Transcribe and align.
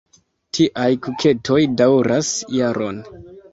Tiaj 0.57 0.87
kuketoj 1.09 1.59
daŭras 1.83 2.33
jaron. 2.63 3.01